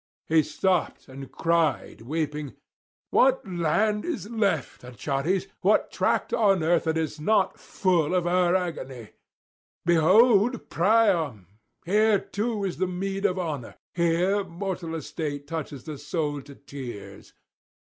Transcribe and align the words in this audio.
He 0.25 0.41
stopped 0.41 1.07
and 1.07 1.31
cried 1.31 2.01
weeping, 2.01 2.55
'What 3.11 3.47
land 3.47 4.03
is 4.03 4.27
left, 4.31 4.81
Achates, 4.83 5.45
what 5.61 5.91
tract 5.91 6.33
on 6.33 6.63
earth 6.63 6.85
that 6.85 6.97
is 6.97 7.19
not 7.21 7.59
full 7.59 8.15
of 8.15 8.25
our 8.25 8.55
agony? 8.55 9.09
Behold 9.85 10.71
Priam! 10.71 11.45
Here 11.85 12.17
too 12.17 12.65
is 12.65 12.77
the 12.77 12.87
meed 12.87 13.27
of 13.27 13.37
honour, 13.37 13.75
here 13.93 14.43
mortal 14.43 14.95
estate 14.95 15.45
touches 15.45 15.83
the 15.83 15.99
soul 15.99 16.41
to 16.49 16.55
tears. 16.55 17.33